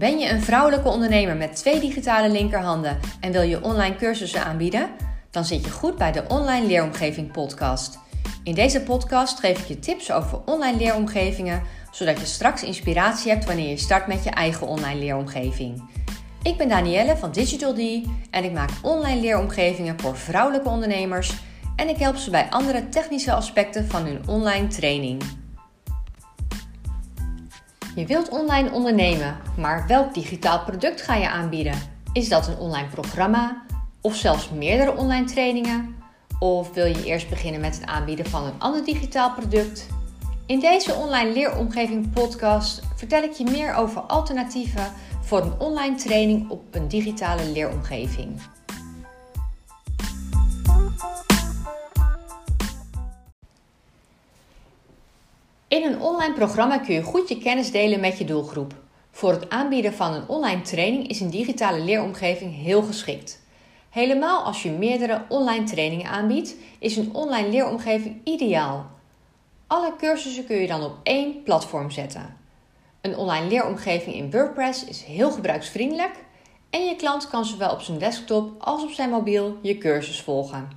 [0.00, 4.90] Ben je een vrouwelijke ondernemer met twee digitale linkerhanden en wil je online cursussen aanbieden?
[5.30, 7.98] Dan zit je goed bij de Online Leeromgeving Podcast.
[8.44, 13.44] In deze podcast geef ik je tips over online leeromgevingen, zodat je straks inspiratie hebt
[13.44, 15.82] wanneer je start met je eigen online leeromgeving.
[16.42, 17.78] Ik ben Danielle van Digital D
[18.30, 21.32] en ik maak online leeromgevingen voor vrouwelijke ondernemers
[21.76, 25.39] en ik help ze bij andere technische aspecten van hun online training.
[27.94, 31.74] Je wilt online ondernemen, maar welk digitaal product ga je aanbieden?
[32.12, 33.62] Is dat een online programma
[34.00, 35.96] of zelfs meerdere online trainingen?
[36.38, 39.86] Of wil je eerst beginnen met het aanbieden van een ander digitaal product?
[40.46, 46.50] In deze online leeromgeving podcast vertel ik je meer over alternatieven voor een online training
[46.50, 48.40] op een digitale leeromgeving.
[55.70, 58.74] In een online programma kun je goed je kennis delen met je doelgroep.
[59.10, 63.40] Voor het aanbieden van een online training is een digitale leeromgeving heel geschikt.
[63.90, 68.90] Helemaal als je meerdere online trainingen aanbiedt, is een online leeromgeving ideaal.
[69.66, 72.36] Alle cursussen kun je dan op één platform zetten.
[73.00, 76.14] Een online leeromgeving in WordPress is heel gebruiksvriendelijk
[76.70, 80.68] en je klant kan zowel op zijn desktop als op zijn mobiel je cursus volgen.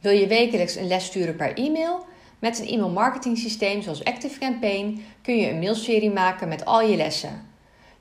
[0.00, 2.08] Wil je wekelijks een les sturen per e-mail?
[2.40, 6.96] Met een e-mail marketing systeem zoals ActiveCampaign kun je een mailserie maken met al je
[6.96, 7.48] lessen.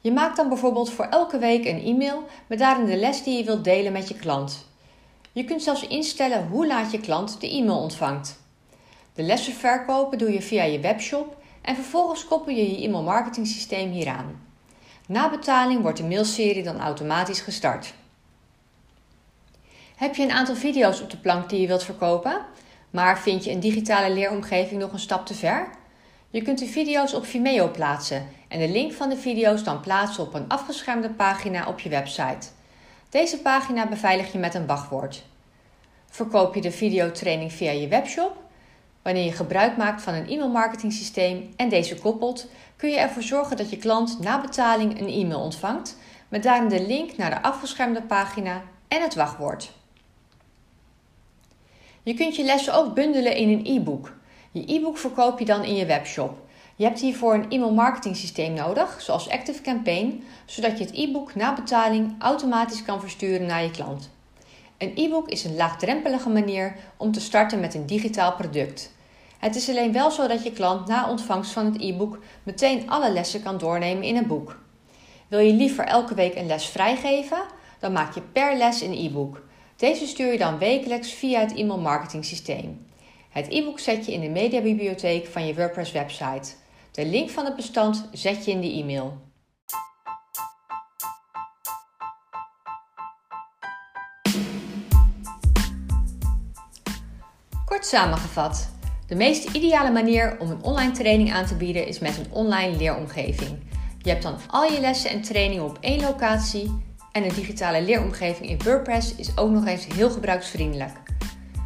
[0.01, 3.43] Je maakt dan bijvoorbeeld voor elke week een e-mail met daarin de les die je
[3.43, 4.67] wilt delen met je klant.
[5.31, 8.39] Je kunt zelfs instellen hoe laat je klant de e-mail ontvangt.
[9.13, 13.47] De lessen verkopen doe je via je webshop en vervolgens koppel je je e-mail marketing
[13.47, 14.41] systeem hieraan.
[15.07, 17.93] Na betaling wordt de mailserie dan automatisch gestart.
[19.95, 22.45] Heb je een aantal video's op de plank die je wilt verkopen?
[22.89, 25.69] Maar vind je een digitale leeromgeving nog een stap te ver?
[26.29, 30.23] Je kunt de video's op Vimeo plaatsen en de link van de video's dan plaatsen
[30.23, 32.47] op een afgeschermde pagina op je website.
[33.09, 35.23] Deze pagina beveilig je met een wachtwoord.
[36.09, 38.37] Verkoop je de videotraining via je webshop?
[39.01, 43.57] Wanneer je gebruik maakt van een e-mailmarketing systeem en deze koppelt, kun je ervoor zorgen
[43.57, 45.97] dat je klant na betaling een e-mail ontvangt
[46.27, 49.71] met daarin de link naar de afgeschermde pagina en het wachtwoord.
[52.03, 54.17] Je kunt je lessen ook bundelen in een e-book.
[54.51, 56.47] Je e-book verkoop je dan in je webshop.
[56.75, 61.53] Je hebt hiervoor een e-mail marketing systeem nodig, zoals ActiveCampaign, zodat je het e-book na
[61.53, 64.09] betaling automatisch kan versturen naar je klant.
[64.77, 68.91] Een e-book is een laagdrempelige manier om te starten met een digitaal product.
[69.39, 73.11] Het is alleen wel zo dat je klant na ontvangst van het e-book meteen alle
[73.11, 74.59] lessen kan doornemen in een boek.
[75.27, 77.41] Wil je liever elke week een les vrijgeven?
[77.79, 79.41] Dan maak je per les een e-book.
[79.79, 82.85] Deze stuur je dan wekelijks via het e-mail marketing systeem.
[83.29, 86.51] Het e-book zet je in de mediabibliotheek van je WordPress website.
[86.91, 89.17] De link van het bestand zet je in de e-mail.
[97.65, 98.69] Kort samengevat.
[99.07, 102.77] De meest ideale manier om een online training aan te bieden is met een online
[102.77, 103.59] leeromgeving.
[104.01, 106.87] Je hebt dan al je lessen en trainingen op één locatie
[107.19, 110.91] en een digitale leeromgeving in WordPress is ook nog eens heel gebruiksvriendelijk.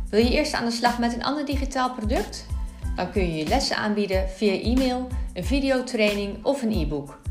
[0.09, 2.46] Wil je eerst aan de slag met een ander digitaal product?
[2.96, 7.22] Dan kun je je lessen aanbieden via e-mail, een videotraining of een e-book.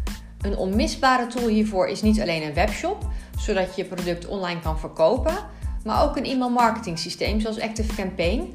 [0.41, 4.78] Een onmisbare tool hiervoor is niet alleen een webshop, zodat je je product online kan
[4.78, 5.34] verkopen,
[5.84, 8.53] maar ook een e-mail marketing systeem zoals ActiveCampaign,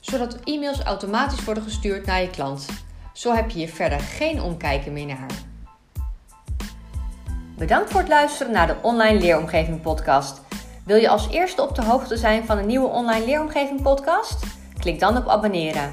[0.00, 2.66] zodat e-mails automatisch worden gestuurd naar je klant.
[3.12, 5.49] Zo heb je hier verder geen omkijken meer naar.
[7.60, 10.40] Bedankt voor het luisteren naar de Online Leeromgeving Podcast.
[10.84, 14.44] Wil je als eerste op de hoogte zijn van een nieuwe Online Leeromgeving Podcast?
[14.78, 15.92] Klik dan op abonneren.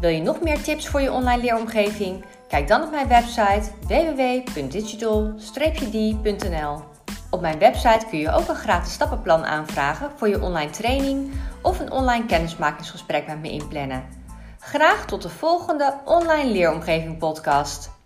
[0.00, 2.24] Wil je nog meer tips voor je online leeromgeving?
[2.48, 6.82] Kijk dan op mijn website www.digital-d.nl.
[7.30, 11.30] Op mijn website kun je ook een gratis stappenplan aanvragen voor je online training
[11.62, 14.04] of een online kennismakingsgesprek met me inplannen.
[14.58, 18.00] Graag tot de volgende Online Leeromgeving Podcast.